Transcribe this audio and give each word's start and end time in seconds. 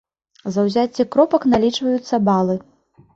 За 0.53 0.63
ўзяцце 0.67 1.05
кропак 1.15 1.45
налічваюцца 1.53 2.15
балы. 2.31 2.57